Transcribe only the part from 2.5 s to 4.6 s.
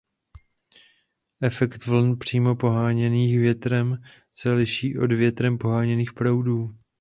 poháněných větrem se